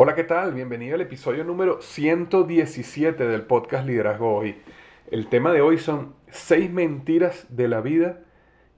[0.00, 0.54] Hola, ¿qué tal?
[0.54, 4.54] Bienvenido al episodio número 117 del podcast Liderazgo Hoy.
[5.10, 8.20] El tema de hoy son seis mentiras de la vida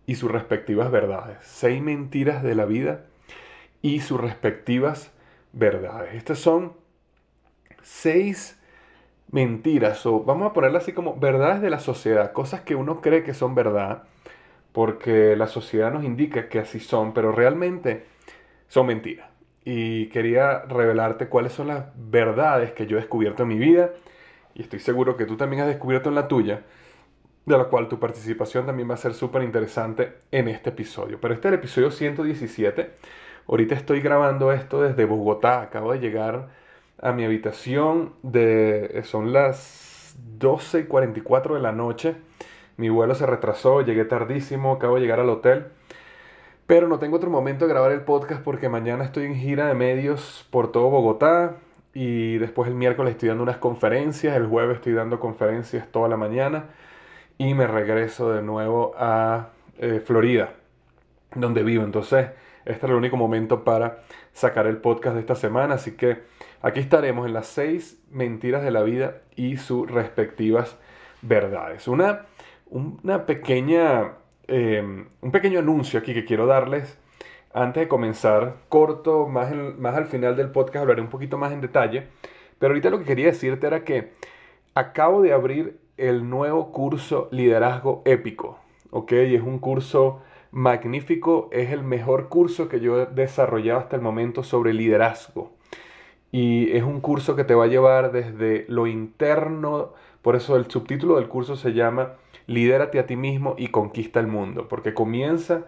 [0.06, 1.36] y sus respectivas verdades.
[1.42, 3.04] Seis mentiras de la vida
[3.82, 5.12] y sus respectivas
[5.52, 6.14] verdades.
[6.14, 6.72] Estas son
[7.82, 8.58] seis
[9.30, 13.24] mentiras, o vamos a ponerlas así como verdades de la sociedad, cosas que uno cree
[13.24, 14.04] que son verdad,
[14.72, 18.06] porque la sociedad nos indica que así son, pero realmente
[18.68, 19.29] son mentiras
[19.64, 23.90] y quería revelarte cuáles son las verdades que yo he descubierto en mi vida
[24.54, 26.62] y estoy seguro que tú también has descubierto en la tuya,
[27.46, 31.18] de la cual tu participación también va a ser súper interesante en este episodio.
[31.20, 32.90] Pero este es el episodio 117.
[33.48, 35.62] Ahorita estoy grabando esto desde Bogotá.
[35.62, 36.48] Acabo de llegar
[37.00, 38.12] a mi habitación.
[38.22, 42.16] De, son las 12 y 44 de la noche.
[42.76, 45.66] Mi vuelo se retrasó, llegué tardísimo, acabo de llegar al hotel.
[46.70, 49.74] Pero no tengo otro momento de grabar el podcast porque mañana estoy en gira de
[49.74, 51.56] medios por todo Bogotá
[51.94, 56.16] y después el miércoles estoy dando unas conferencias, el jueves estoy dando conferencias toda la
[56.16, 56.66] mañana
[57.38, 59.48] y me regreso de nuevo a
[59.78, 60.52] eh, Florida,
[61.34, 61.82] donde vivo.
[61.82, 62.28] Entonces,
[62.64, 66.22] este es el único momento para sacar el podcast de esta semana, así que
[66.62, 70.76] aquí estaremos en las seis mentiras de la vida y sus respectivas
[71.20, 71.88] verdades.
[71.88, 72.26] Una,
[72.70, 74.19] una pequeña
[74.52, 76.98] Em, un pequeño anuncio aquí que quiero darles
[77.54, 81.60] antes de comenzar, corto, más, más al final del podcast hablaré un poquito más en
[81.60, 82.08] detalle,
[82.58, 84.10] pero ahorita lo que quería decirte era que
[84.74, 88.58] acabo de abrir el nuevo curso Liderazgo Épico,
[88.90, 89.12] ¿ok?
[89.12, 94.42] Es un curso magnífico, es el mejor curso que yo he desarrollado hasta el momento
[94.42, 95.52] sobre liderazgo.
[96.32, 100.68] Y es un curso que te va a llevar desde lo interno, por eso el
[100.68, 102.14] subtítulo del curso se llama
[102.50, 105.66] Lidérate a ti mismo y conquista el mundo, porque comienza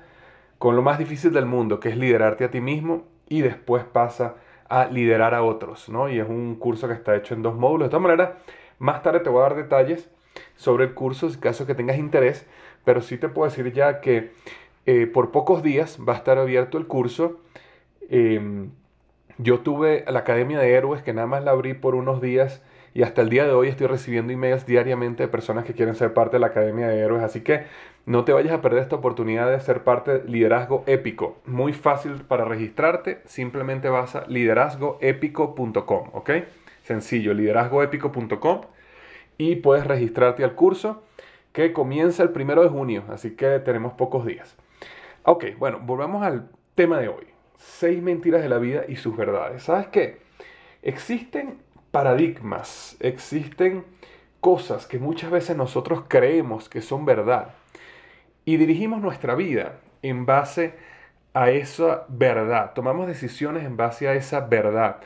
[0.59, 4.35] con lo más difícil del mundo, que es liderarte a ti mismo, y después pasa
[4.69, 6.09] a liderar a otros, ¿no?
[6.09, 7.87] Y es un curso que está hecho en dos módulos.
[7.87, 8.31] De todas maneras,
[8.81, 10.11] más tarde te voy a dar detalles
[10.57, 12.49] sobre el curso, en caso que tengas interés,
[12.85, 14.33] pero sí te puedo decir ya que
[14.87, 17.39] eh, por pocos días va a estar abierto el curso.
[18.11, 18.71] Em,
[19.39, 22.61] yo tuve la Academia de Héroes, que nada más la abrí por unos días
[22.95, 26.13] y hasta el día de hoy estoy recibiendo emails diariamente de personas que quieren ser
[26.13, 27.23] parte de la Academia de Héroes.
[27.23, 27.65] Así que
[28.05, 31.39] no te vayas a perder esta oportunidad de ser parte de Liderazgo Épico.
[31.47, 33.23] Muy fácil para registrarte.
[33.25, 36.11] Simplemente vas a liderazgoépico.com.
[36.13, 36.31] ¿Ok?
[36.83, 38.61] Sencillo, liderazgoépico.com
[39.39, 41.03] y puedes registrarte al curso
[41.53, 43.05] que comienza el primero de junio.
[43.09, 44.57] Así que tenemos pocos días.
[45.25, 47.27] Ok, bueno, volvamos al tema de hoy.
[47.57, 49.63] Seis mentiras de la vida y sus verdades.
[49.63, 50.19] ¿Sabes qué?
[50.83, 51.62] Existen
[51.93, 53.85] paradigmas, existen
[54.41, 57.55] cosas que muchas veces nosotros creemos que son verdad
[58.45, 60.75] y dirigimos nuestra vida en base
[61.35, 62.73] a esa verdad.
[62.75, 64.97] Tomamos decisiones en base a esa verdad.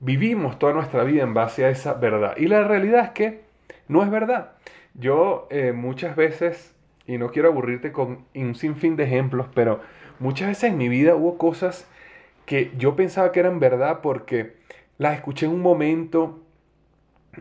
[0.00, 2.36] Vivimos toda nuestra vida en base a esa verdad.
[2.38, 3.44] Y la realidad es que
[3.88, 4.52] no es verdad.
[4.94, 6.74] Yo eh, muchas veces,
[7.06, 9.80] y no quiero aburrirte con un sinfín de ejemplos, pero
[10.20, 11.86] muchas veces en mi vida hubo cosas
[12.46, 14.63] que yo pensaba que eran verdad porque
[14.98, 16.40] las escuché en un momento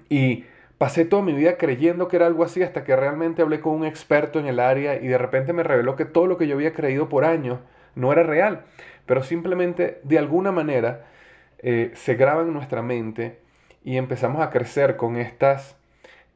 [0.10, 0.46] y
[0.78, 3.86] pasé toda mi vida creyendo que era algo así hasta que realmente hablé con un
[3.86, 6.74] experto en el área y de repente me reveló que todo lo que yo había
[6.74, 7.60] creído por años
[7.96, 8.66] no era real,
[9.06, 11.06] pero simplemente de alguna manera
[11.60, 13.40] eh, se graba en nuestra mente
[13.84, 15.78] y empezamos a crecer con estas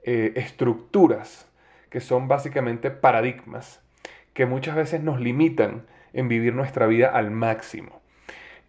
[0.03, 1.49] eh, estructuras
[1.89, 3.81] que son básicamente paradigmas
[4.33, 8.01] que muchas veces nos limitan en vivir nuestra vida al máximo.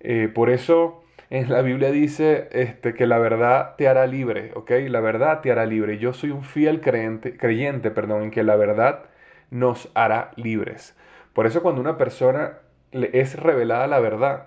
[0.01, 4.71] Eh, por eso en la Biblia dice este, que la verdad te hará libre, ¿ok?
[4.89, 5.99] La verdad te hará libre.
[5.99, 9.05] Yo soy un fiel creyente, creyente perdón, en que la verdad
[9.51, 10.97] nos hará libres.
[11.35, 12.59] Por eso cuando una persona
[12.93, 14.47] le es revelada la verdad,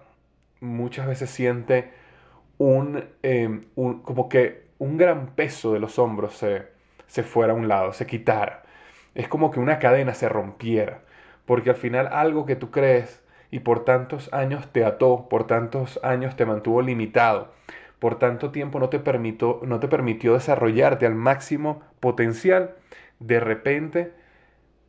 [0.59, 1.91] muchas veces siente
[2.57, 6.67] un, em, un, como que un gran peso de los hombros se,
[7.07, 8.63] se fuera a un lado, se quitara.
[9.15, 11.01] Es como que una cadena se rompiera,
[11.45, 13.20] porque al final algo que tú crees
[13.51, 17.51] y por tantos años te ató, por tantos años te mantuvo limitado,
[17.99, 22.75] por tanto tiempo no te permitió, no te permitió desarrollarte al máximo potencial,
[23.19, 24.13] de repente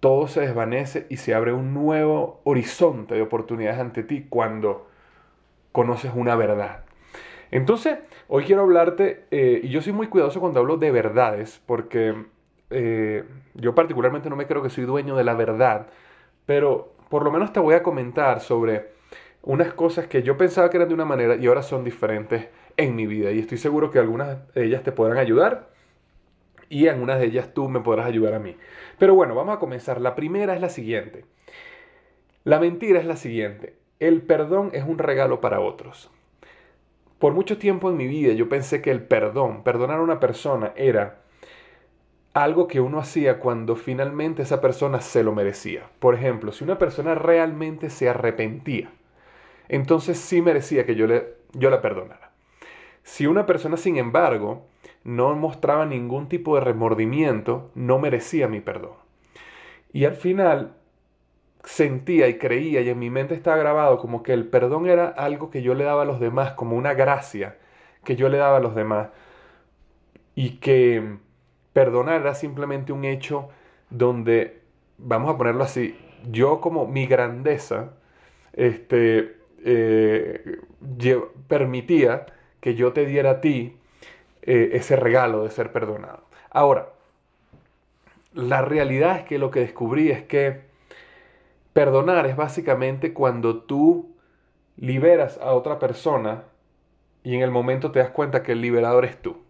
[0.00, 4.88] todo se desvanece y se abre un nuevo horizonte de oportunidades ante ti cuando
[5.72, 6.84] conoces una verdad.
[7.50, 7.98] Entonces,
[8.28, 12.14] hoy quiero hablarte, eh, y yo soy muy cuidadoso cuando hablo de verdades, porque
[12.70, 13.24] eh,
[13.54, 15.88] yo particularmente no me creo que soy dueño de la verdad,
[16.46, 18.92] pero por lo menos te voy a comentar sobre
[19.42, 22.48] unas cosas que yo pensaba que eran de una manera y ahora son diferentes
[22.78, 23.30] en mi vida.
[23.32, 25.68] Y estoy seguro que algunas de ellas te podrán ayudar
[26.70, 28.56] y en unas de ellas tú me podrás ayudar a mí.
[28.98, 30.00] Pero bueno, vamos a comenzar.
[30.00, 31.26] La primera es la siguiente.
[32.44, 33.76] La mentira es la siguiente.
[34.00, 36.10] El perdón es un regalo para otros.
[37.18, 40.72] Por mucho tiempo en mi vida yo pensé que el perdón, perdonar a una persona,
[40.76, 41.21] era
[42.34, 45.82] algo que uno hacía cuando finalmente esa persona se lo merecía.
[45.98, 48.90] Por ejemplo, si una persona realmente se arrepentía,
[49.68, 52.32] entonces sí merecía que yo, le, yo la perdonara.
[53.02, 54.66] Si una persona, sin embargo,
[55.04, 58.92] no mostraba ningún tipo de remordimiento, no merecía mi perdón.
[59.92, 60.74] Y al final
[61.64, 65.50] sentía y creía y en mi mente estaba grabado como que el perdón era algo
[65.50, 67.58] que yo le daba a los demás, como una gracia
[68.04, 69.08] que yo le daba a los demás.
[70.34, 71.18] Y que
[71.72, 73.48] Perdonar era simplemente un hecho
[73.90, 74.60] donde,
[74.98, 75.96] vamos a ponerlo así,
[76.30, 77.92] yo como mi grandeza,
[78.52, 80.58] este, eh,
[81.48, 82.26] permitía
[82.60, 83.76] que yo te diera a ti
[84.42, 86.24] eh, ese regalo de ser perdonado.
[86.50, 86.90] Ahora,
[88.34, 90.62] la realidad es que lo que descubrí es que
[91.72, 94.14] perdonar es básicamente cuando tú
[94.76, 96.44] liberas a otra persona
[97.24, 99.41] y en el momento te das cuenta que el liberador es tú.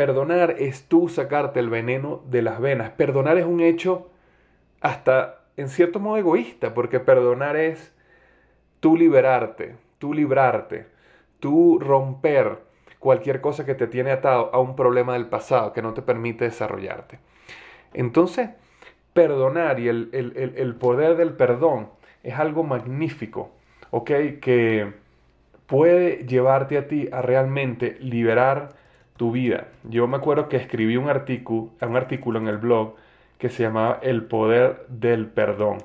[0.00, 2.92] Perdonar es tú sacarte el veneno de las venas.
[2.92, 4.08] Perdonar es un hecho
[4.80, 7.94] hasta en cierto modo egoísta, porque perdonar es
[8.80, 10.86] tú liberarte, tú librarte,
[11.38, 12.60] tú romper
[12.98, 16.46] cualquier cosa que te tiene atado a un problema del pasado que no te permite
[16.46, 17.18] desarrollarte.
[17.92, 18.48] Entonces,
[19.12, 20.08] perdonar y el,
[20.56, 21.90] el poder del perdón
[22.22, 23.50] es algo magnífico,
[23.90, 24.10] ¿ok?
[24.40, 24.94] Que
[25.66, 28.79] puede llevarte a ti a realmente liberar
[29.20, 29.68] tu vida.
[29.84, 32.94] Yo me acuerdo que escribí un artículo, en el blog
[33.36, 35.76] que se llamaba El poder del perdón.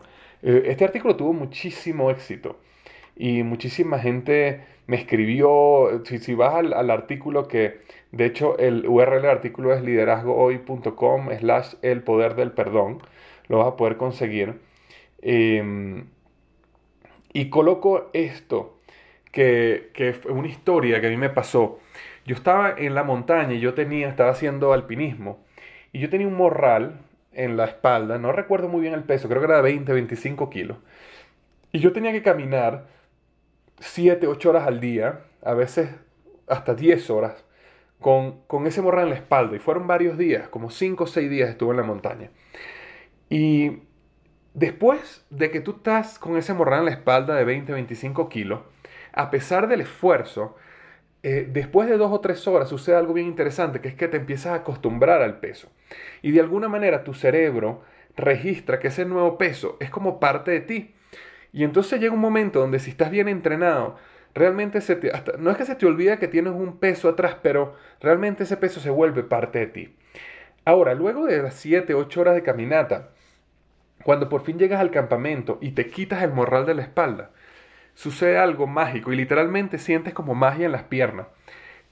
[0.42, 2.58] Eh, este artículo tuvo muchísimo éxito
[3.14, 7.82] y muchísima gente me escribió, si, vas al, artículo que,
[8.14, 13.00] de hecho, el URL del artículo es liderazgohoy.com slash el poder del perdón,
[13.50, 14.62] lo vas a poder conseguir.
[15.22, 16.06] Em,
[17.34, 18.78] y coloco esto,
[19.34, 21.80] que, que fue una historia que a mí me pasó.
[22.26, 25.44] Yo estaba en la montaña y yo tenía, estaba haciendo alpinismo
[25.94, 27.00] y yo tenía un morral
[27.32, 30.50] en la espalda, no recuerdo muy bien el peso, creo que era de 20, 25
[30.50, 30.78] kilos.
[31.72, 32.88] Y yo tenía que caminar
[33.80, 35.90] 7, 8 horas al día, a veces
[36.48, 37.46] hasta 10 horas,
[38.00, 39.56] con, con ese morral en la espalda.
[39.56, 42.32] Y fueron varios días, como 5 o 6 días estuve en la montaña.
[43.30, 43.84] Y
[44.54, 48.62] después de que tú estás con ese morral en la espalda de 20, 25 kilos,
[49.12, 50.56] a pesar del esfuerzo,
[51.28, 54.18] eh, después de dos o tres horas sucede algo bien interesante, que es que te
[54.18, 55.72] empiezas a acostumbrar al peso.
[56.22, 57.82] Y de alguna manera tu cerebro
[58.16, 60.94] registra que ese nuevo peso es como parte de ti.
[61.52, 63.96] Y entonces llega un momento donde si estás bien entrenado,
[64.36, 67.74] realmente se te, no es que se te olvida que tienes un peso atrás, pero
[68.02, 69.96] realmente ese peso se vuelve parte de ti.
[70.64, 73.10] Ahora, luego de las 7, 8 horas de caminata,
[74.04, 77.32] cuando por fin llegas al campamento y te quitas el morral de la espalda,
[77.96, 81.28] sucede algo mágico y literalmente sientes como magia en las piernas.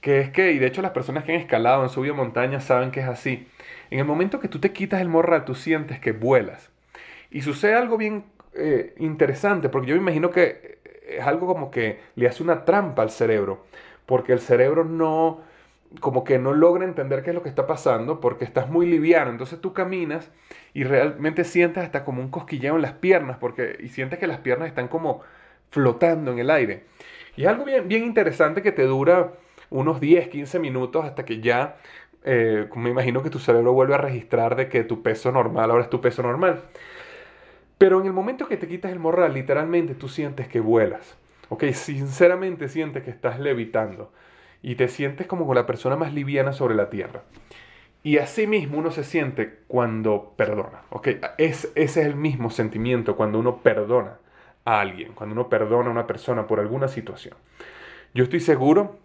[0.00, 2.90] Que es que, y de hecho las personas que han escalado, han subido montañas, saben
[2.90, 3.48] que es así.
[3.90, 6.70] En el momento que tú te quitas el morral, tú sientes que vuelas.
[7.30, 12.00] Y sucede algo bien eh, interesante, porque yo me imagino que es algo como que
[12.16, 13.64] le hace una trampa al cerebro,
[14.06, 15.40] porque el cerebro no,
[16.00, 19.30] como que no logra entender qué es lo que está pasando, porque estás muy liviano,
[19.30, 20.30] entonces tú caminas
[20.74, 24.38] y realmente sientes hasta como un cosquilleo en las piernas, porque, y sientes que las
[24.38, 25.22] piernas están como
[25.74, 26.84] flotando en el aire.
[27.36, 29.32] Y es algo bien, bien interesante que te dura
[29.70, 31.78] unos 10, 15 minutos hasta que ya,
[32.22, 35.82] eh, me imagino que tu cerebro vuelve a registrar de que tu peso normal ahora
[35.82, 36.62] es tu peso normal.
[37.76, 41.16] Pero en el momento que te quitas el morral, literalmente tú sientes que vuelas.
[41.48, 44.12] Ok, sinceramente sientes que estás levitando.
[44.62, 47.24] Y te sientes como con la persona más liviana sobre la tierra.
[48.04, 50.82] Y así mismo uno se siente cuando perdona.
[50.90, 54.18] Ok, es, ese es el mismo sentimiento cuando uno perdona
[54.64, 57.36] a alguien, cuando uno perdona a una persona por alguna situación.
[58.14, 58.98] Yo estoy seguro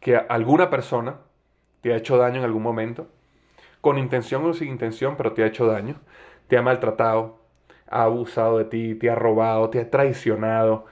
[0.00, 1.16] que alguna persona
[1.80, 3.08] te ha hecho daño en algún momento,
[3.80, 5.96] con intención o sin intención, pero te ha hecho daño,
[6.48, 7.38] te ha maltratado,
[7.88, 10.86] ha abusado de ti, te ha robado, te ha traicionado,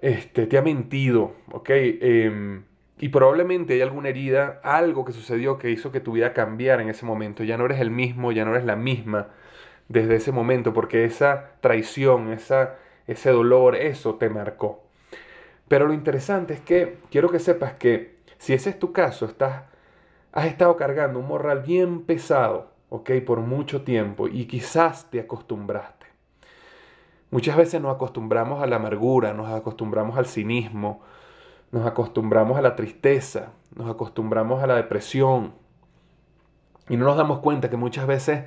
[0.00, 1.70] este, te ha mentido, ¿ok?
[1.70, 2.64] Em,
[2.98, 6.88] y probablemente hay alguna herida, algo que sucedió que hizo que tu vida cambiara en
[6.88, 7.44] ese momento.
[7.44, 9.28] Ya no eres el mismo, ya no eres la misma
[9.88, 12.76] desde ese momento, porque esa traición, esa,
[13.06, 14.84] ese dolor, eso te marcó.
[15.68, 19.64] Pero lo interesante es que quiero que sepas que si ese es tu caso, estás,
[20.32, 23.10] has estado cargando un morral bien pesado, ¿ok?
[23.26, 26.06] Por mucho tiempo y quizás te acostumbraste.
[27.30, 31.02] Muchas veces nos acostumbramos a la amargura, nos acostumbramos al cinismo,
[31.70, 35.52] nos acostumbramos a la tristeza, nos acostumbramos a la depresión
[36.88, 38.44] y no nos damos cuenta que muchas veces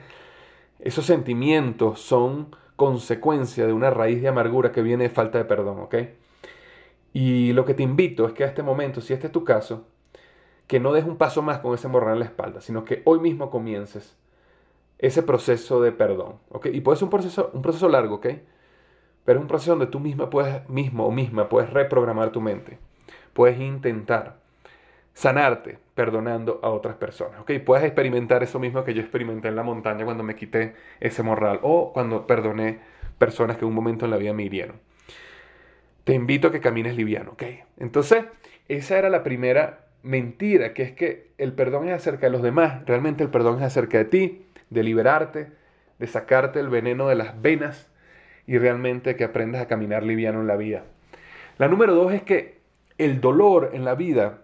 [0.81, 5.79] esos sentimientos son consecuencia de una raíz de amargura que viene de falta de perdón,
[5.79, 5.95] ¿ok?
[7.13, 9.85] Y lo que te invito es que a este momento, si este es tu caso,
[10.67, 13.19] que no des un paso más con ese morral en la espalda, sino que hoy
[13.19, 14.17] mismo comiences
[14.97, 16.67] ese proceso de perdón, ¿ok?
[16.73, 18.27] Y puede ser un proceso, un proceso largo, ¿ok?
[19.25, 22.79] Pero es un proceso donde tú misma puedes, mismo o misma puedes reprogramar tu mente.
[23.33, 24.39] Puedes intentar
[25.13, 27.43] sanarte perdonando a otras personas.
[27.63, 31.60] Puedes experimentar eso mismo que yo experimenté en la montaña cuando me quité ese morral
[31.62, 32.79] o cuando perdoné
[33.20, 34.77] personas que en un momento en la vida me hirieron.
[36.03, 37.34] Te invito a que camines liviano.
[37.34, 37.43] ¿ok?
[37.77, 38.25] Entonces,
[38.67, 42.84] esa era la primera mentira, que es que el perdón es acerca de los demás.
[42.88, 45.51] Realmente el perdón es acerca de ti, de liberarte,
[46.00, 47.91] de sacarte el veneno de las venas
[48.48, 50.84] y realmente que aprendas a caminar liviano en la vida.
[51.60, 52.58] La número dos es que
[52.98, 54.39] el dolor en la vida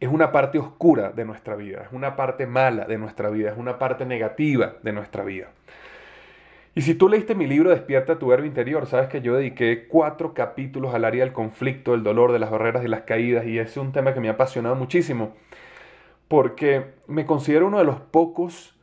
[0.00, 3.58] es una parte oscura de nuestra vida, es una parte mala de nuestra vida, es
[3.58, 5.48] una parte negativa de nuestra vida.
[6.74, 10.32] Y si tú leíste mi libro Despierta tu verbo interior, sabes que yo dediqué cuatro
[10.32, 13.76] capítulos al área del conflicto, el dolor, de las barreras y las caídas, y es
[13.76, 15.34] un tema que me ha apasionado muchísimo,
[16.28, 18.74] porque me considero uno de los pocos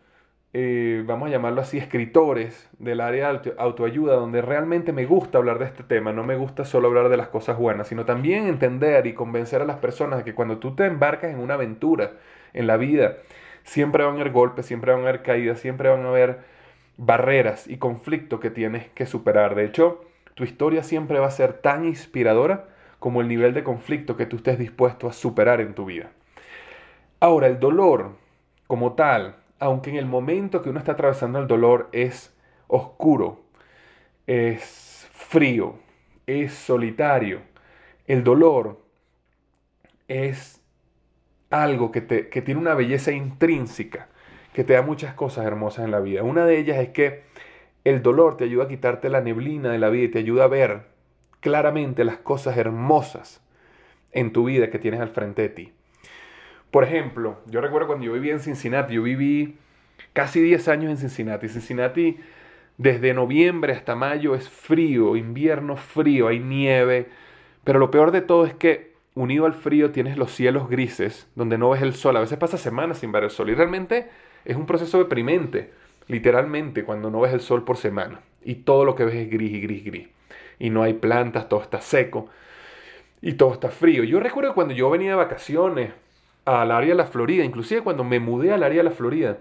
[0.54, 5.60] eh, vamos a llamarlo así, escritores del área de autoayuda, donde realmente me gusta hablar
[5.60, 9.08] de este tema, no me gusta solo hablar de las cosas buenas, sino también entender
[9.08, 12.14] y convencer a las personas de que cuando tú te embarcas en una aventura
[12.54, 13.18] en la vida,
[13.64, 16.40] siempre van a haber golpes, siempre van a haber caídas, siempre van a haber
[16.98, 19.56] barreras y conflictos que tienes que superar.
[19.56, 24.18] De hecho, tu historia siempre va a ser tan inspiradora como el nivel de conflicto
[24.18, 26.10] que tú estés dispuesto a superar en tu vida.
[27.20, 28.12] Ahora, el dolor
[28.68, 32.36] como tal, aunque en el momento que uno está atravesando el dolor es
[32.68, 33.44] oscuro,
[34.26, 35.76] es frío,
[36.26, 37.42] es solitario,
[38.06, 38.82] el dolor
[40.08, 40.62] es
[41.50, 44.10] algo que, te, que tiene una belleza intrínseca,
[44.54, 46.24] que te da muchas cosas hermosas en la vida.
[46.24, 47.24] Una de ellas es que
[47.84, 50.48] el dolor te ayuda a quitarte la neblina de la vida y te ayuda a
[50.48, 50.88] ver
[51.40, 53.42] claramente las cosas hermosas
[54.12, 55.77] en tu vida que tienes al frente de ti.
[56.72, 59.56] Por ejemplo, yo recuerdo cuando yo vivía en Cincinnati, yo viví
[60.14, 61.48] casi 10 años en Cincinnati.
[61.48, 62.18] Cincinnati
[62.78, 67.08] desde noviembre hasta mayo es frío, invierno frío, hay nieve,
[67.64, 71.58] pero lo peor de todo es que unido al frío tienes los cielos grises, donde
[71.58, 72.18] no ves el sol.
[72.18, 74.10] A veces pasa semanas sin ver el sol y realmente
[74.46, 75.72] es un proceso deprimente,
[76.08, 79.52] literalmente, cuando no ves el sol por semana y todo lo que ves es gris
[79.52, 80.08] y gris, gris.
[80.60, 82.30] Y no hay plantas, todo está seco
[83.22, 84.04] y todo está frío.
[84.04, 85.92] Yo recuerdo cuando yo venía de vacaciones
[86.48, 89.40] al área de la Florida, inclusive cuando me mudé al área de la Florida,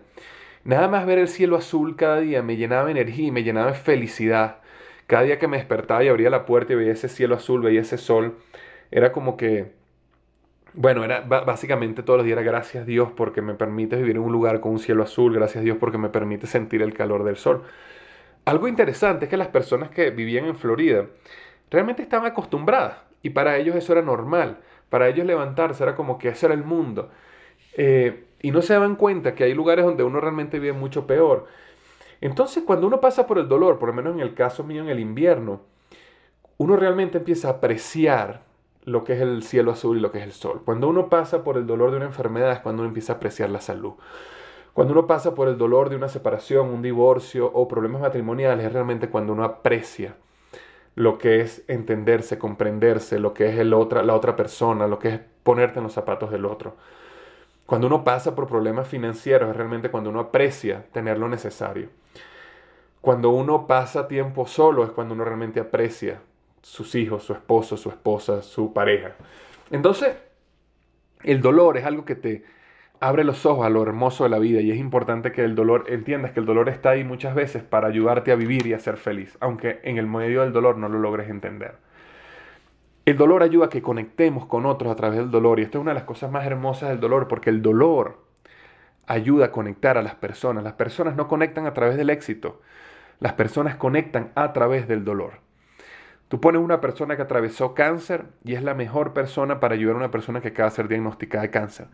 [0.65, 3.69] nada más ver el cielo azul cada día me llenaba de energía y me llenaba
[3.69, 4.59] de felicidad.
[5.07, 7.81] Cada día que me despertaba y abría la puerta y veía ese cielo azul, veía
[7.83, 8.39] ese sol,
[8.91, 9.73] era como que,
[10.75, 14.33] bueno, era básicamente todos los días era gracias Dios porque me permite vivir en un
[14.33, 17.63] lugar con un cielo azul, gracias Dios porque me permite sentir el calor del sol.
[18.47, 21.07] Algo interesante es que las personas que vivían en Florida
[21.71, 24.59] realmente estaban acostumbradas y para ellos eso era normal.
[24.89, 27.11] Para ellos levantarse era como que ese era el mundo.
[27.77, 31.47] Eh, y no se daban cuenta que hay lugares donde uno realmente vive mucho peor.
[32.21, 34.89] Entonces, cuando uno pasa por el dolor, por lo menos en el caso mío en
[34.89, 35.61] el invierno,
[36.59, 38.43] uno realmente empieza a apreciar
[38.85, 40.63] lo que es el cielo azul y lo que es el sol.
[40.65, 43.51] Cuando uno pasa por el dolor de una enfermedad es cuando uno empieza a apreciar
[43.51, 43.95] la salud.
[44.73, 48.73] Cuando uno pasa por el dolor de una separación, un divorcio o problemas matrimoniales es
[48.73, 50.17] realmente cuando uno aprecia
[50.97, 55.09] lo que es entenderse, comprenderse, lo que es el otra, la otra persona, lo que
[55.09, 56.75] es ponerte en los zapatos del otro.
[57.67, 61.91] Cuando uno pasa por problemas financieros es realmente cuando uno aprecia tener lo necesario.
[63.03, 66.21] Cuando uno pasa tiempo solo es cuando uno realmente aprecia
[66.63, 69.13] sus hijos, su esposo, su esposa, su pareja.
[69.71, 70.17] Entonces,
[71.23, 72.45] el dolor es algo que te
[73.01, 75.85] abre los ojos a lo hermoso de la vida y es importante que el dolor,
[75.89, 78.97] entiendas que el dolor está ahí muchas veces para ayudarte a vivir y a ser
[78.97, 81.77] feliz, aunque en el medio del dolor no lo logres entender.
[83.05, 85.83] El dolor ayuda a que conectemos con otros a través del dolor y esto es
[85.83, 88.25] una de las cosas más hermosas del dolor porque el dolor
[89.07, 90.65] ayuda a conectar a las personas.
[90.65, 92.61] Las personas no conectan a través del éxito,
[93.21, 95.47] las personas conectan a través del dolor.
[96.29, 99.99] Tú pones una persona que atravesó cáncer y es la mejor persona para ayudar a
[99.99, 101.87] una persona que acaba de ser diagnosticada de cáncer.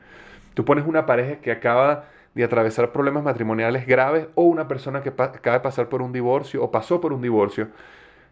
[0.55, 2.05] Tú pones una pareja que acaba
[2.35, 6.63] de atravesar problemas matrimoniales graves o una persona que acaba de pasar por un divorcio
[6.63, 7.69] o pasó por un divorcio,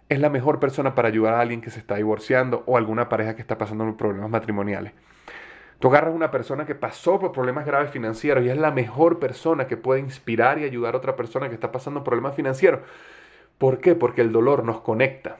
[0.08, 3.36] es la mejor persona para ayudar a alguien que se está divorciando o alguna pareja
[3.36, 4.92] que está pasando por problemas matrimoniales.
[5.78, 9.66] Tú agarras una persona que pasó por problemas graves financieros y es la mejor persona
[9.66, 12.80] que puede inspirar y ayudar a otra persona que está pasando problemas financieros.
[13.56, 13.94] ¿Por qué?
[13.94, 15.38] Porque el dolor nos conecta.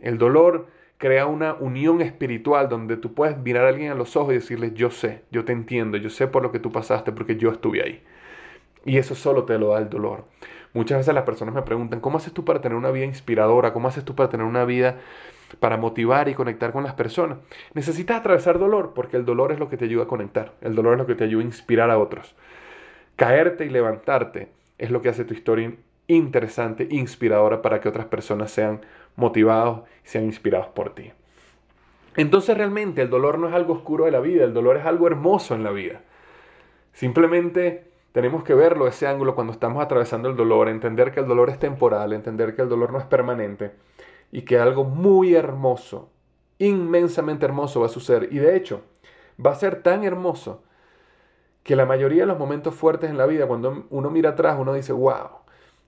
[0.00, 0.68] El dolor
[1.00, 4.72] crea una unión espiritual donde tú puedes mirar a alguien a los ojos y decirle,
[4.74, 7.82] yo sé, yo te entiendo, yo sé por lo que tú pasaste porque yo estuve
[7.82, 8.02] ahí.
[8.84, 10.26] Y eso solo te lo da el dolor.
[10.74, 13.72] Muchas veces las personas me preguntan, ¿cómo haces tú para tener una vida inspiradora?
[13.72, 14.98] ¿Cómo haces tú para tener una vida
[15.58, 17.38] para motivar y conectar con las personas?
[17.72, 20.52] Necesitas atravesar dolor porque el dolor es lo que te ayuda a conectar.
[20.60, 22.36] El dolor es lo que te ayuda a inspirar a otros.
[23.16, 25.72] Caerte y levantarte es lo que hace tu historia
[26.08, 28.80] interesante, inspiradora para que otras personas sean
[29.16, 31.12] motivados y sean inspirados por ti.
[32.16, 35.06] Entonces realmente el dolor no es algo oscuro de la vida, el dolor es algo
[35.06, 36.02] hermoso en la vida.
[36.92, 41.50] Simplemente tenemos que verlo ese ángulo cuando estamos atravesando el dolor, entender que el dolor
[41.50, 43.72] es temporal, entender que el dolor no es permanente
[44.32, 46.10] y que algo muy hermoso,
[46.58, 48.28] inmensamente hermoso va a suceder.
[48.32, 48.82] Y de hecho,
[49.44, 50.64] va a ser tan hermoso
[51.62, 54.72] que la mayoría de los momentos fuertes en la vida, cuando uno mira atrás, uno
[54.72, 55.39] dice, wow,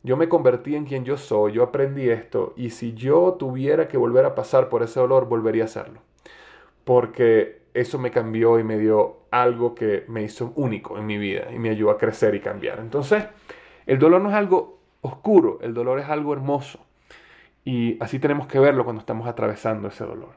[0.02, 3.96] yo me convertí en quien yo soy, yo aprendí esto y si yo tuviera que
[3.96, 6.00] volver a pasar por ese dolor, volvería a hacerlo.
[6.84, 11.52] Porque eso me cambió y me dio algo que me hizo único en mi vida
[11.52, 12.80] y me ayudó a crecer y cambiar.
[12.80, 13.24] Entonces,
[13.86, 16.80] el dolor no es algo oscuro, el dolor es algo hermoso.
[17.64, 20.30] Y así tenemos que verlo cuando estamos atravesando ese dolor.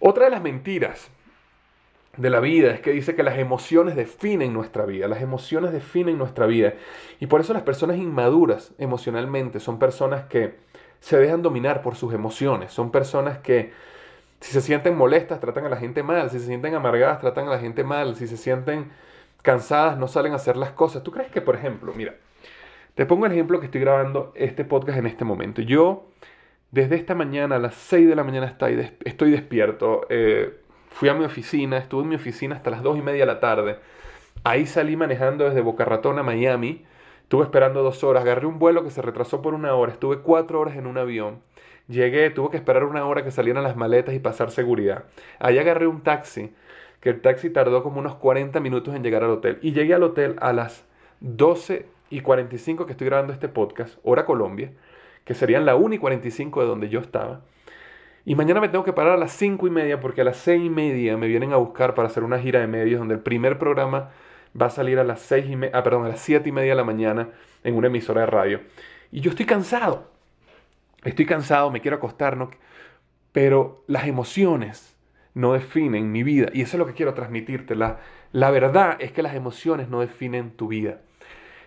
[0.00, 1.10] Otra de las mentiras
[2.18, 6.18] de la vida es que dice que las emociones definen nuestra vida, las emociones definen
[6.18, 6.74] nuestra vida.
[7.20, 10.56] Y por eso las personas inmaduras emocionalmente son personas que
[11.00, 13.72] se dejan dominar por sus emociones, son personas que
[14.40, 17.50] si se sienten molestas tratan a la gente mal, si se sienten amargadas tratan a
[17.52, 18.90] la gente mal, si se sienten
[19.42, 21.02] cansadas no salen a hacer las cosas.
[21.04, 22.16] ¿Tú crees que, por ejemplo, mira,
[22.94, 25.62] te pongo el ejemplo que estoy grabando este podcast en este momento.
[25.62, 26.08] Yo
[26.72, 28.56] desde esta mañana a las 6 de la mañana
[29.04, 30.06] estoy despierto.
[30.10, 33.26] Eh, Fui a mi oficina, estuve en mi oficina hasta las 2 y media de
[33.26, 33.78] la tarde.
[34.44, 36.84] Ahí salí manejando desde Boca Ratón a Miami.
[37.22, 38.22] Estuve esperando dos horas.
[38.22, 39.92] Agarré un vuelo que se retrasó por una hora.
[39.92, 41.40] Estuve cuatro horas en un avión.
[41.88, 45.04] Llegué, tuve que esperar una hora que salieran las maletas y pasar seguridad.
[45.38, 46.52] Ahí agarré un taxi,
[47.00, 49.58] que el taxi tardó como unos 40 minutos en llegar al hotel.
[49.62, 50.84] Y llegué al hotel a las
[51.20, 54.72] 12 y 45 que estoy grabando este podcast, hora Colombia,
[55.24, 57.40] que serían la 1 y 45 de donde yo estaba.
[58.28, 60.66] Y mañana me tengo que parar a las 5 y media porque a las 6
[60.66, 63.58] y media me vienen a buscar para hacer una gira de medios donde el primer
[63.58, 64.10] programa
[64.60, 66.76] va a salir a las 6 y ah, perdón, a las 7 y media de
[66.76, 67.30] la mañana
[67.64, 68.60] en una emisora de radio.
[69.10, 70.10] Y yo estoy cansado.
[71.04, 72.50] Estoy cansado, me quiero acostar, ¿no?
[73.32, 74.94] pero las emociones
[75.32, 76.50] no definen mi vida.
[76.52, 77.76] Y eso es lo que quiero transmitirte.
[77.76, 78.00] La,
[78.32, 80.98] la verdad es que las emociones no definen tu vida.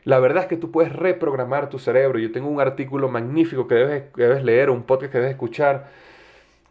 [0.04, 2.20] La verdad es que tú puedes reprogramar tu cerebro.
[2.20, 6.11] Yo tengo un artículo magnífico que debes, que debes leer, un podcast que debes escuchar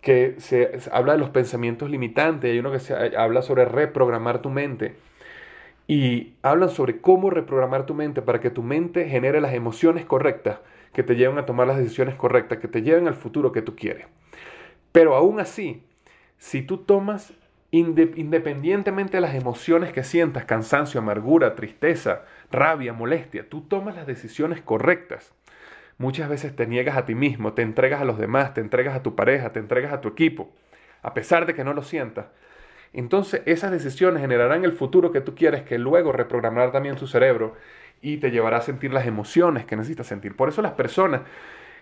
[0.00, 4.50] que se, habla de los pensamientos limitantes, hay uno que se habla sobre reprogramar tu
[4.50, 4.96] mente.
[5.86, 10.60] Y hablan sobre cómo reprogramar tu mente para que tu mente genere las emociones correctas
[10.92, 13.76] que te lleven a tomar las decisiones correctas, que te lleven al futuro que tú
[13.76, 14.06] quieres.
[14.92, 15.82] Pero aún así,
[16.38, 17.32] si tú tomas
[17.72, 24.60] independientemente de las emociones que sientas, cansancio, amargura, tristeza, rabia, molestia, tú tomas las decisiones
[24.60, 25.32] correctas.
[26.00, 29.02] Muchas veces te niegas a ti mismo, te entregas a los demás, te entregas a
[29.02, 30.50] tu pareja, te entregas a tu equipo,
[31.02, 32.28] a pesar de que no lo sientas.
[32.94, 37.54] Entonces esas decisiones generarán el futuro que tú quieres, que luego reprogramará también tu cerebro
[38.00, 40.34] y te llevará a sentir las emociones que necesitas sentir.
[40.36, 41.20] Por eso las personas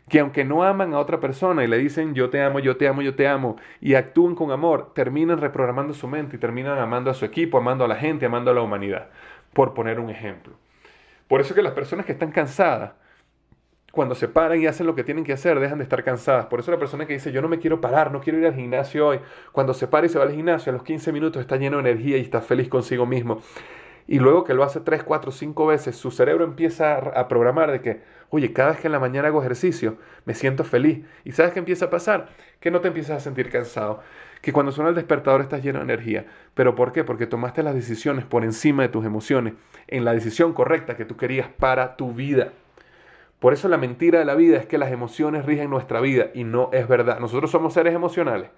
[0.09, 2.88] que aunque no aman a otra persona y le dicen yo te amo, yo te
[2.88, 7.09] amo, yo te amo, y actúan con amor, terminan reprogramando su mente y terminan amando
[7.09, 9.11] a su equipo, amando a la gente, amando a la humanidad,
[9.52, 10.54] por poner un ejemplo.
[11.28, 12.94] Por eso que las personas que están cansadas,
[13.92, 16.46] cuando se paran y hacen lo que tienen que hacer, dejan de estar cansadas.
[16.46, 18.55] Por eso la persona que dice, yo no me quiero parar, no quiero ir al
[18.55, 19.20] gimnasio hoy,
[19.53, 21.90] cuando se para y se va al gimnasio, a los 15 minutos está lleno de
[21.90, 23.40] energía y está feliz consigo mismo.
[24.07, 27.83] Y luego que lo hace 3, 4, 5 veces, su cerebro empieza a programar de
[27.83, 31.05] que, oye, cada vez que en la mañana hago ejercicio, me siento feliz.
[31.24, 32.31] ¿Y sabes qué empieza a pasar?
[32.59, 34.01] Que no te empiezas a sentir cansado.
[34.40, 36.24] Que cuando suena el despertador estás lleno de energía.
[36.55, 37.05] ¿Pero por qué?
[37.05, 39.53] Porque tomaste las decisiones por encima de tus emociones,
[39.88, 42.53] en la decisión correcta que tú querías para tu vida.
[43.38, 46.44] Por eso la mentira de la vida es que las emociones rigen nuestra vida y
[46.44, 47.20] no es verdad.
[47.20, 48.51] Nosotros somos seres emocionales,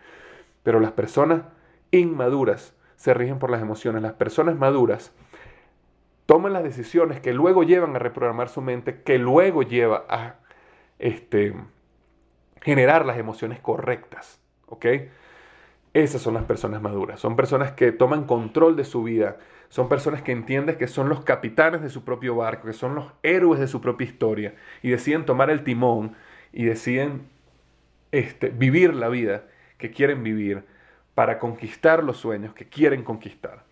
[0.63, 1.43] pero las personas
[1.91, 4.03] inmaduras se rigen por las emociones.
[4.03, 5.13] Las personas maduras
[6.27, 10.37] toman las decisiones que luego llevan a reprogramar su mente, que luego lleva a
[10.99, 11.55] este,
[12.63, 14.41] generar las emociones correctas.
[14.67, 14.87] ¿Ok?
[15.93, 17.21] Esas son las personas maduras.
[17.21, 19.39] Son personas que toman control de su vida.
[19.71, 23.13] Son personas que entienden que son los capitanes de su propio barco, que son los
[23.23, 26.17] héroes de su propia historia y deciden tomar el timón
[26.53, 27.23] y deciden
[28.11, 29.45] este, vivir la vida
[29.79, 30.65] que quieren vivir
[31.15, 33.63] para conquistar los sueños que quieren conquistar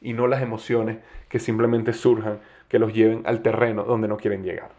[0.00, 4.44] y no las emociones que simplemente surjan, que los lleven al terreno donde no quieren
[4.44, 4.70] llegar.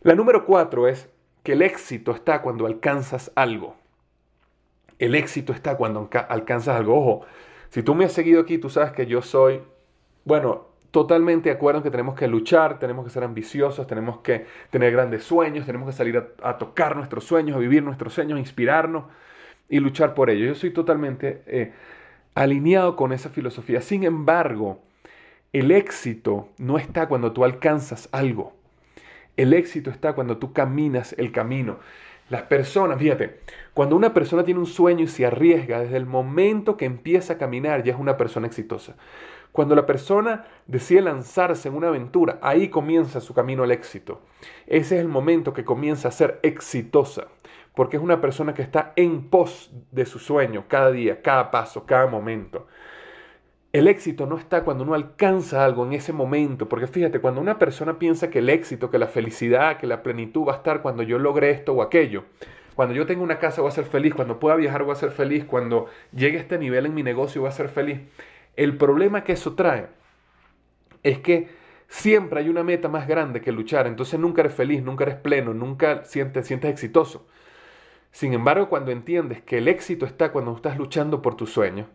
[0.00, 1.10] La número cuatro es
[1.42, 3.76] que el éxito está cuando alcanzas algo.
[4.98, 6.98] El éxito está cuando alcanzas algo.
[6.98, 7.26] Ojo,
[7.68, 9.60] si tú me has seguido aquí, tú sabes que yo soy,
[10.24, 14.46] bueno, totalmente de acuerdo en que tenemos que luchar, tenemos que ser ambiciosos, tenemos que
[14.70, 18.40] tener grandes sueños, tenemos que salir a, tocar nuestros sueños, a vivir nuestros sueños, a
[18.40, 19.04] inspirarnos
[19.68, 20.46] y luchar por ello.
[20.46, 21.72] Yo soy totalmente eh,
[22.34, 23.80] alineado con esa filosofía.
[23.80, 24.80] Sin embargo,
[25.52, 28.52] el éxito no está cuando tú alcanzas algo.
[29.36, 31.78] El éxito está cuando tú caminas el camino.
[32.28, 33.40] Las personas, fíjate,
[33.74, 37.38] cuando una persona tiene un sueño y se arriesga, desde el momento que empieza a
[37.38, 38.94] caminar ya es una persona exitosa.
[39.52, 44.20] Cuando la persona decide lanzarse en una aventura, ahí comienza su camino al éxito.
[44.66, 47.28] Ese es el momento que comienza a ser exitosa
[47.74, 51.86] porque es una persona que está en pos de su sueño cada día, cada paso,
[51.86, 52.66] cada momento.
[53.72, 57.58] El éxito no está cuando uno alcanza algo en ese momento, porque fíjate, cuando una
[57.58, 61.04] persona piensa que el éxito, que la felicidad, que la plenitud va a estar cuando
[61.04, 62.24] yo logre esto o aquello,
[62.74, 65.12] cuando yo tenga una casa voy a ser feliz, cuando pueda viajar voy a ser
[65.12, 68.00] feliz, cuando llegue a este nivel en mi negocio voy a ser feliz.
[68.56, 69.88] El problema que eso trae
[71.02, 71.48] es que
[71.88, 75.54] siempre hay una meta más grande que luchar, entonces nunca eres feliz, nunca eres pleno,
[75.54, 77.26] nunca sientes, sientes exitoso.
[78.12, 81.86] Sin embargo, cuando entiendes que el éxito está cuando estás luchando por tu sueño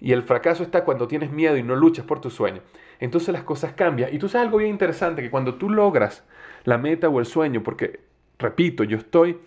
[0.00, 2.62] y el fracaso está cuando tienes miedo y no luchas por tu sueño,
[3.00, 4.12] entonces las cosas cambian.
[4.12, 6.24] Y tú sabes algo bien interesante, que cuando tú logras
[6.64, 8.00] la meta o el sueño, porque,
[8.38, 9.38] repito, yo estoy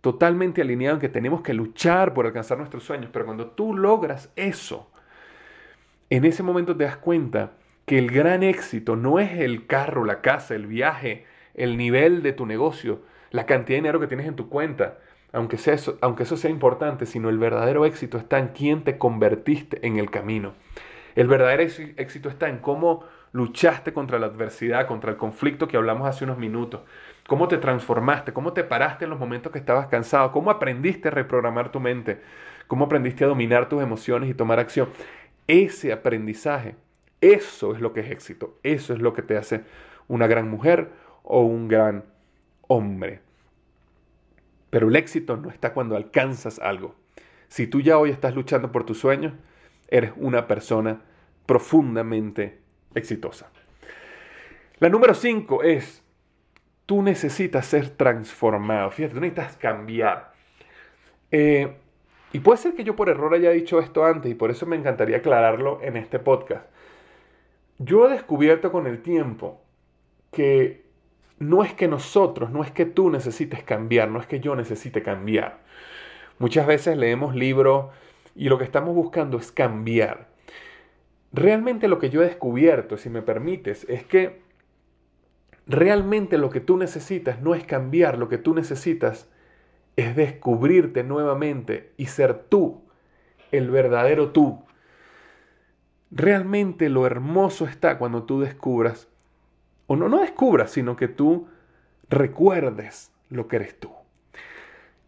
[0.00, 4.32] totalmente alineado en que tenemos que luchar por alcanzar nuestros sueños, pero cuando tú logras
[4.36, 4.91] eso,
[6.16, 7.52] en ese momento te das cuenta
[7.86, 12.34] que el gran éxito no es el carro, la casa, el viaje, el nivel de
[12.34, 14.98] tu negocio, la cantidad de dinero que tienes en tu cuenta,
[15.32, 19.86] aunque, eso, aunque eso sea importante, sino el verdadero éxito está en quién te convertiste
[19.86, 20.52] en el camino.
[21.14, 26.06] El verdadero éxito está en cómo luchaste contra la adversidad, contra el conflicto que hablamos
[26.06, 26.82] hace unos minutos,
[27.26, 31.12] cómo te transformaste, cómo te paraste en los momentos que estabas cansado, cómo aprendiste a
[31.12, 32.20] reprogramar tu mente,
[32.66, 34.88] cómo aprendiste a dominar tus emociones y tomar acción.
[35.46, 36.76] Ese aprendizaje,
[37.20, 39.62] eso es lo que es éxito, eso es lo que te hace
[40.08, 40.90] una gran mujer
[41.22, 42.04] o un gran
[42.68, 43.20] hombre.
[44.70, 46.94] Pero el éxito no está cuando alcanzas algo.
[47.48, 49.34] Si tú ya hoy estás luchando por tus sueños,
[49.88, 51.02] eres una persona
[51.44, 52.60] profundamente
[52.94, 53.50] exitosa.
[54.78, 56.02] La número 5 es,
[56.86, 58.90] tú necesitas ser transformado.
[58.90, 60.32] Fíjate, tú necesitas cambiar.
[61.30, 61.76] Eh,
[62.32, 64.76] y puede ser que yo por error haya dicho esto antes y por eso me
[64.76, 66.66] encantaría aclararlo en este podcast.
[67.78, 69.60] Yo he descubierto con el tiempo
[70.30, 70.86] que
[71.38, 75.02] no es que nosotros, no es que tú necesites cambiar, no es que yo necesite
[75.02, 75.60] cambiar.
[76.38, 77.86] Muchas veces leemos libros
[78.34, 80.28] y lo que estamos buscando es cambiar.
[81.32, 84.40] Realmente lo que yo he descubierto, si me permites, es que
[85.66, 89.30] realmente lo que tú necesitas no es cambiar, lo que tú necesitas
[89.96, 92.82] es descubrirte nuevamente y ser tú,
[93.50, 94.64] el verdadero tú.
[96.10, 99.08] Realmente lo hermoso está cuando tú descubras,
[99.86, 101.48] o no, no descubras, sino que tú
[102.08, 103.90] recuerdes lo que eres tú.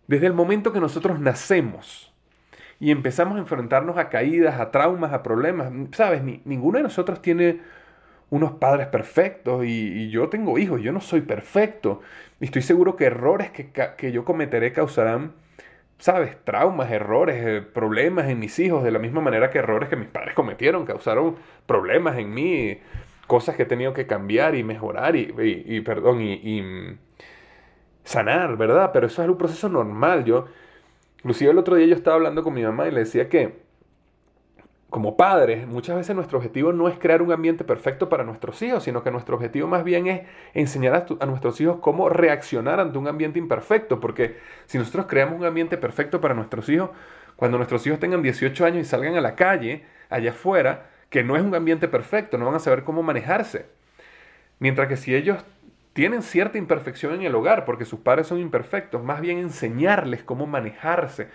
[0.07, 2.13] Desde el momento que nosotros nacemos
[2.81, 7.61] y empezamos a enfrentarnos a caídas, a traumas, a problemas, sabes, ninguno de nosotros tiene
[8.35, 12.01] unos padres perfectos y, yo tengo hijos, yo no soy perfecto.
[12.41, 15.35] Y estoy seguro que errores que, que yo cometeré causarán,
[15.99, 19.95] sabes, traumas, errores, eh, problemas en mis hijos, de la misma manera que errores que
[19.95, 22.79] mis padres cometieron causaron problemas en mí,
[23.29, 26.99] cosas que he tenido que cambiar y mejorar y, y perdón, y, mm,
[28.03, 28.91] sanar, ¿verdad?
[28.93, 30.25] Pero eso es un proceso normal.
[30.25, 30.47] Yo,
[31.19, 33.64] inclusive el otro día yo estaba hablando con mi mamá y le decía que
[34.95, 38.85] como padres, muchas veces nuestro objetivo no es crear un ambiente perfecto para nuestros hijos,
[38.85, 40.21] sino que nuestro objetivo más bien es
[40.53, 45.47] enseñar a, nuestros hijos cómo reaccionar ante un ambiente imperfecto, porque si nosotros creamos un
[45.47, 46.91] ambiente perfecto para nuestros hijos,
[47.35, 51.35] cuando nuestros hijos tengan 18 años y salgan a la calle, allá afuera, que no
[51.35, 53.67] es un ambiente perfecto, no van a saber cómo manejarse.
[54.61, 55.45] Mientras que si ellos
[55.93, 60.47] tienen cierta imperfección en el hogar, porque sus padres son imperfectos, más bien enseñarles cómo
[60.47, 61.31] manejarse,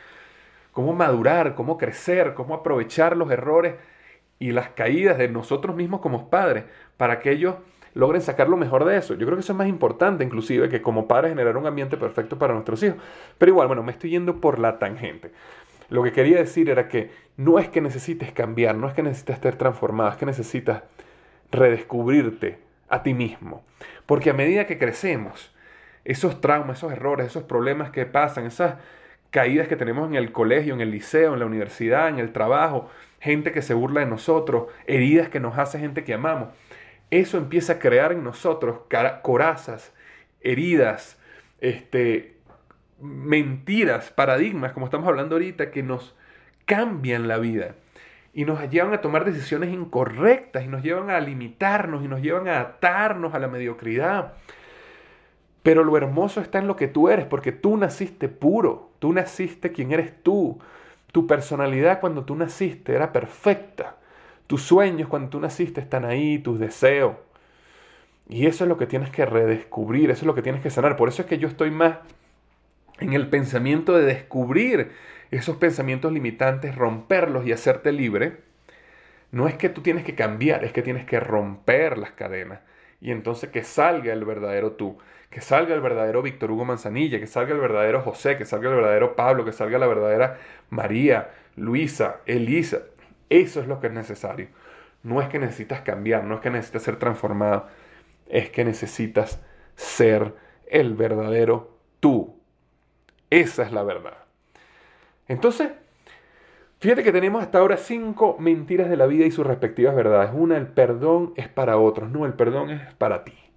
[0.80, 3.76] cómo madurar, cómo crecer, cómo aprovechar los errores
[4.40, 6.64] y las caídas de nosotros mismos como padres
[6.96, 7.56] para que ellos
[7.96, 9.14] logren sacar lo mejor de eso.
[9.16, 12.40] Yo creo que eso es más importante inclusive que como padres generar un ambiente perfecto
[12.40, 12.98] para nuestros hijos.
[13.38, 15.34] Pero igual, bueno, me estoy yendo por la tangente.
[15.90, 19.36] Lo que quería decir era que no es que necesites cambiar, no es que necesites
[19.36, 20.84] estar transformado, es que necesitas
[21.52, 23.66] redescubrirte a ti mismo.
[24.06, 25.54] Porque a medida que crecemos,
[26.06, 28.76] esos traumas, esos errores, esos problemas que pasan, esas
[29.32, 32.90] caídas que tenemos en el colegio, en el liceo, en la universidad, en el trabajo,
[33.20, 36.50] gente que se burla de nosotros, heridas que nos hace gente que amamos.
[37.12, 38.82] Eso empieza a crear en nosotros
[39.22, 39.94] corazas,
[40.42, 41.18] heridas,
[41.60, 42.38] este,
[43.02, 46.16] mentiras, paradigmas, como estamos hablando ahorita, que nos
[46.66, 47.76] cambian la vida
[48.34, 52.48] y nos llevan a tomar decisiones incorrectas y nos llevan a limitarnos y nos llevan
[52.48, 54.34] a atarnos a la mediocridad.
[55.64, 59.72] Pero lo hermoso está en lo que tú eres, porque tú naciste puro, tú naciste
[59.72, 60.60] quien eres tú.
[61.12, 63.98] Tu personalidad cuando tú naciste era perfecta.
[64.48, 67.16] Tus sueños cuando tú naciste están ahí, tus deseos.
[68.30, 70.96] Y eso es lo que tienes que redescubrir, eso es lo que tienes que sanar.
[70.96, 71.98] Por eso es que yo estoy más
[73.00, 74.92] en el pensamiento de descubrir
[75.32, 78.38] esos pensamientos limitantes, romperlos y hacerte libre.
[79.32, 82.60] No es que tú tienes que cambiar, es que tienes que romper las cadenas.
[83.02, 84.98] Y entonces que salga el verdadero tú
[85.30, 88.76] que salga el verdadero Víctor Hugo Manzanilla, que salga el verdadero José, que salga el
[88.76, 90.40] verdadero Pablo, que salga la verdadera
[90.70, 92.80] María, Luisa, Elisa.
[93.30, 94.48] Eso es lo que es necesario.
[95.04, 97.68] No es que necesitas cambiar, no es que necesitas ser transformado,
[98.28, 99.42] es que necesitas
[99.76, 100.34] ser
[100.68, 102.36] el verdadero tú.
[103.30, 104.18] Esa es la verdad.
[105.28, 105.70] Entonces,
[106.80, 110.32] fíjate que tenemos hasta ahora cinco mentiras de la vida y sus respectivas verdades.
[110.34, 113.49] Una, el perdón es para otros, no, el perdón es para ti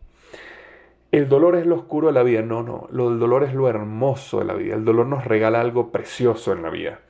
[1.13, 2.41] el dolor es lo oscuro de la vida.
[2.43, 4.75] No, no, el dolor es lo hermoso de la vida.
[4.75, 7.01] El dolor nos regala algo precioso en la vida.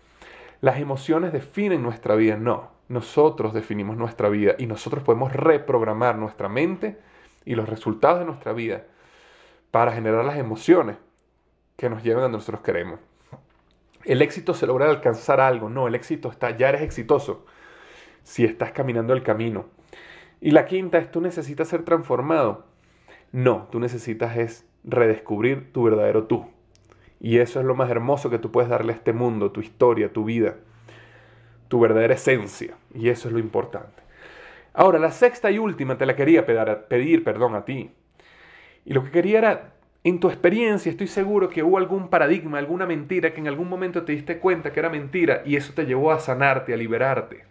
[0.61, 2.37] Las emociones definen nuestra vida.
[2.37, 6.99] No, nosotros definimos nuestra vida y nosotros podemos reprogramar nuestra mente
[7.45, 8.85] y los resultados de nuestra vida
[9.71, 10.97] para generar las emociones
[11.77, 12.99] que nos lleven a donde nosotros queremos.
[14.05, 15.71] El éxito se logra alcanzar algo.
[15.71, 17.47] No, el éxito está, ya eres exitoso
[18.25, 19.67] si estás caminando el camino.
[20.41, 22.72] Y la quinta es tú necesitas ser transformado.
[23.33, 26.47] No, tú necesitas es redescubrir tu verdadero tú.
[27.19, 30.13] Y eso es lo más hermoso que tú puedes darle a este mundo, tu historia,
[30.13, 30.57] tu vida,
[31.69, 32.75] tu verdadera esencia.
[32.95, 34.03] Y eso es lo importante.
[34.75, 37.91] Ahora, la sexta y última te la quería pedir, perdón, a ti.
[38.85, 42.87] Y lo que quería era, en tu experiencia, estoy seguro que hubo algún paradigma, alguna
[42.87, 46.11] mentira que en algún momento te diste cuenta que era mentira y eso te llevó
[46.11, 47.45] a sanarte, a liberarte.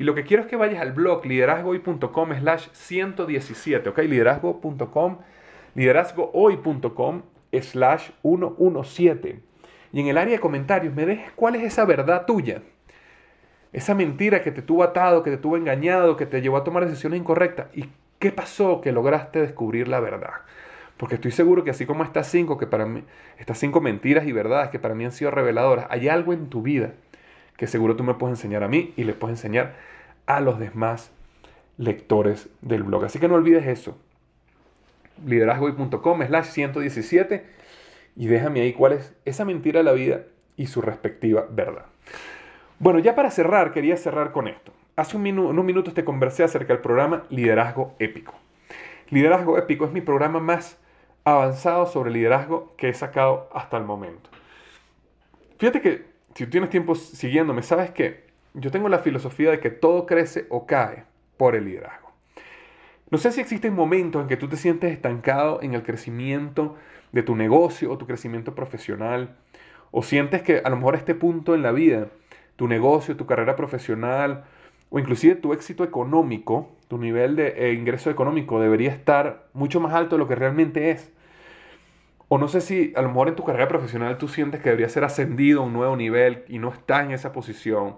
[0.00, 3.98] Y lo que quiero es que vayas al blog liderazgohoy.com slash 117, ¿ok?
[3.98, 5.18] Liderazgo.com,
[5.74, 7.22] liderazgohoy.com
[7.60, 9.40] slash 117.
[9.92, 12.62] Y en el área de comentarios me dejes cuál es esa verdad tuya.
[13.74, 16.86] Esa mentira que te tuvo atado, que te tuvo engañado, que te llevó a tomar
[16.86, 17.66] decisiones incorrectas.
[17.74, 20.32] ¿Y qué pasó que lograste descubrir la verdad?
[20.96, 23.04] Porque estoy seguro que así como estas cinco, que para mí,
[23.36, 26.62] estas cinco mentiras y verdades que para mí han sido reveladoras, hay algo en tu
[26.62, 26.94] vida
[27.58, 29.89] que seguro tú me puedes enseñar a mí y le puedes enseñar
[30.36, 31.10] a los demás
[31.76, 33.04] lectores del blog.
[33.04, 33.98] Así que no olvides eso.
[35.26, 37.44] liderazgoy.com slash 117
[38.16, 40.22] y déjame ahí cuál es esa mentira de la vida
[40.56, 41.86] y su respectiva verdad.
[42.78, 44.72] Bueno, ya para cerrar, quería cerrar con esto.
[44.94, 48.34] Hace un unos minutos te conversé acerca del programa Liderazgo Épico.
[49.08, 50.78] Liderazgo Épico es mi programa más
[51.24, 54.30] avanzado sobre liderazgo que he sacado hasta el momento.
[55.58, 60.06] Fíjate que si tienes tiempo siguiéndome, sabes que yo tengo la filosofía de que todo
[60.06, 61.04] crece o cae
[61.36, 62.10] por el liderazgo.
[63.10, 66.76] No sé si existen momentos en que tú te sientes estancado en el crecimiento
[67.12, 69.36] de tu negocio o tu crecimiento profesional,
[69.90, 72.08] o sientes que a lo mejor a este punto en la vida,
[72.56, 74.44] tu negocio, tu carrera profesional,
[74.90, 79.94] o inclusive tu éxito económico, tu nivel de eh, ingreso económico debería estar mucho más
[79.94, 81.12] alto de lo que realmente es.
[82.28, 84.88] O no sé si a lo mejor en tu carrera profesional tú sientes que debería
[84.88, 87.96] ser ascendido a un nuevo nivel y no está en esa posición.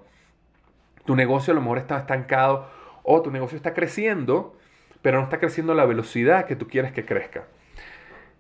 [1.04, 2.68] Tu negocio a lo mejor está estancado
[3.02, 4.56] o tu negocio está creciendo,
[5.02, 7.44] pero no está creciendo a la velocidad que tú quieres que crezca.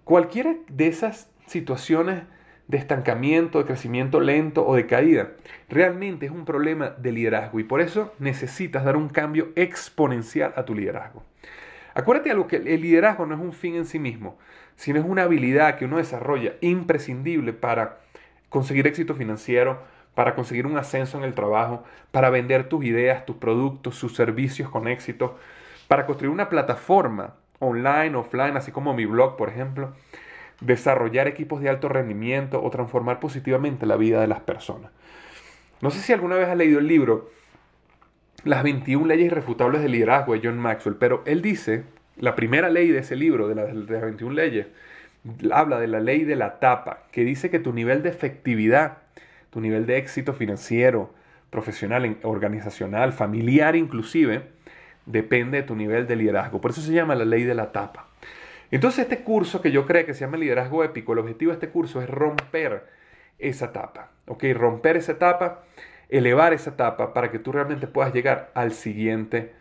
[0.04, 2.22] Cualquiera de esas situaciones
[2.68, 5.32] de estancamiento, de crecimiento lento o de caída,
[5.68, 10.64] realmente es un problema de liderazgo y por eso necesitas dar un cambio exponencial a
[10.64, 11.22] tu liderazgo.
[11.94, 14.38] Acuérdate algo que el liderazgo no es un fin en sí mismo,
[14.76, 17.98] sino es una habilidad que uno desarrolla imprescindible para
[18.48, 19.82] conseguir éxito financiero,
[20.14, 24.68] para conseguir un ascenso en el trabajo, para vender tus ideas, tus productos, sus servicios
[24.68, 25.38] con éxito,
[25.88, 29.92] para construir una plataforma online, offline, así como mi blog, por ejemplo,
[30.60, 34.90] desarrollar equipos de alto rendimiento o transformar positivamente la vida de las personas.
[35.80, 37.30] No sé si alguna vez has leído el libro
[38.44, 41.84] Las 21 leyes irrefutables del liderazgo de John Maxwell, pero él dice,
[42.16, 44.66] la primera ley de ese libro, de, las 21 leyes,
[45.52, 48.98] habla de la ley de la tapa, que dice que tu nivel de efectividad,
[49.52, 51.12] tu nivel de éxito financiero,
[51.50, 54.44] profesional, organizacional, familiar inclusive,
[55.04, 56.60] depende de tu nivel de liderazgo.
[56.60, 58.08] Por eso se llama la ley de la tapa.
[58.70, 61.68] Entonces este curso que yo creo que se llama Liderazgo Épico, el objetivo de este
[61.68, 62.86] curso es romper
[63.38, 64.44] esa etapa, ¿ok?
[64.54, 65.64] Romper esa etapa,
[66.08, 69.52] elevar esa etapa para que tú realmente puedas llegar al siguiente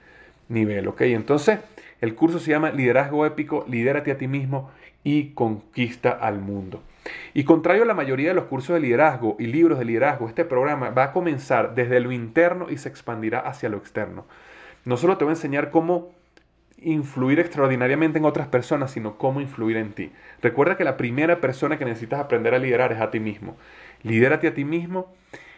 [0.48, 1.02] nivel, ¿ok?
[1.02, 1.60] Entonces
[2.00, 4.72] el curso se llama Liderazgo Épico, lidérate a ti mismo
[5.04, 6.82] y conquista al mundo.
[7.34, 10.46] Y contrario a la mayoría de los cursos de liderazgo y libros de liderazgo, este
[10.46, 14.26] programa va a comenzar desde lo interno y se expandirá hacia lo externo.
[14.86, 16.12] No solo te voy a enseñar cómo
[16.82, 20.12] influir extraordinariamente en otras personas, sino cómo influir en ti.
[20.42, 23.56] Recuerda que la primera persona que necesitas aprender a liderar es a ti mismo.
[24.02, 25.14] Lidérate a ti mismo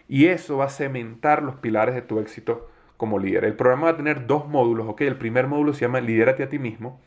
[0.10, 3.46] y eso va a cementar los pilares de tu éxito como líder.
[3.46, 5.02] El programa va a tener dos módulos, ¿ok?
[5.02, 7.00] El primer módulo se llama Lidérate a ti mismo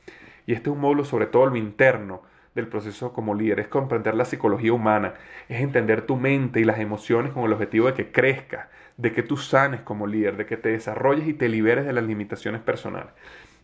[0.46, 2.22] y este es un módulo sobre todo lo interno
[2.56, 5.14] del proceso como líder, es comprender la psicología humana,
[5.48, 8.66] es entender tu mente y las emociones con el objetivo de que crezcas,
[8.96, 12.04] de que tú sanes como líder, de que te desarrolles y te liberes de las
[12.04, 13.10] limitaciones personales.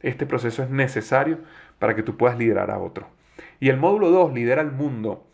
[0.02, 1.38] Este proceso es necesario
[1.78, 3.09] para que tú puedas liderar a otro.
[3.59, 5.26] Y el módulo 2, lidera el mundo,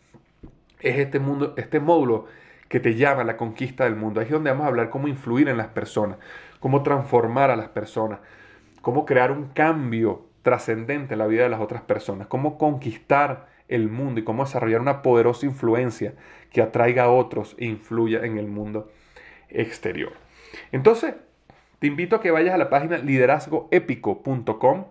[0.79, 2.27] es este, mundo, este módulo
[2.69, 4.21] que te llama a la conquista del mundo.
[4.21, 6.17] Ahí es donde vamos a hablar cómo influir en las personas,
[6.61, 8.19] cómo transformar a las personas,
[8.81, 13.87] cómo crear un cambio trascendente en la vida de las otras personas, cómo conquistar el
[13.87, 16.15] mundo y cómo desarrollar una poderosa influencia
[16.51, 18.89] que atraiga a otros e influya en el mundo
[19.49, 20.13] exterior.
[20.71, 21.13] Entonces,
[21.77, 24.85] te invito a que vayas a la página liderazgoépico.com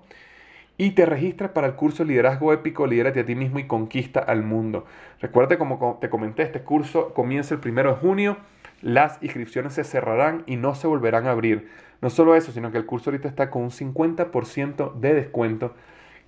[0.77, 4.45] y te registres para el curso Liderazgo Épico, Lidérate a ti mismo y conquista al
[4.45, 4.87] mundo.
[5.21, 8.37] Recuerda, como te comenté, este curso comienza el primero de junio,
[8.81, 11.69] las inscripciones se cerrarán y no se volverán a abrir.
[12.01, 15.75] No solo eso, sino que el curso ahorita está con un 50% de descuento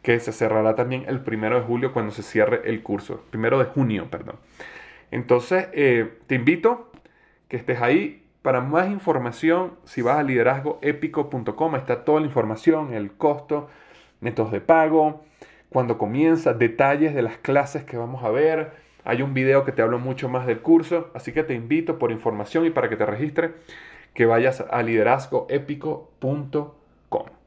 [0.02, 3.22] que se cerrará también el primero de julio cuando se cierre el curso.
[3.30, 4.37] Primero de junio, perdón.
[5.11, 6.90] Entonces, eh, te invito
[7.48, 13.12] que estés ahí para más información, si vas a liderazgoepico.com, está toda la información, el
[13.12, 13.68] costo,
[14.20, 15.24] métodos de pago,
[15.68, 18.72] cuando comienza, detalles de las clases que vamos a ver.
[19.04, 22.12] Hay un video que te hablo mucho más del curso, así que te invito por
[22.12, 23.50] información y para que te registres,
[24.14, 27.40] que vayas a liderazgoepico.com.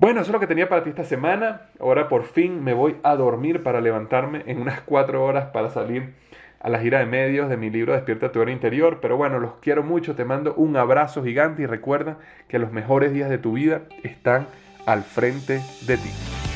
[0.00, 1.62] Bueno, eso es lo que tenía para ti esta semana.
[1.80, 6.14] Ahora por fin me voy a dormir para levantarme en unas cuatro horas para salir
[6.60, 8.98] a la gira de medios de mi libro Despierta tu hora interior.
[9.00, 13.12] Pero bueno, los quiero mucho, te mando un abrazo gigante y recuerda que los mejores
[13.12, 14.46] días de tu vida están
[14.86, 16.47] al frente de ti.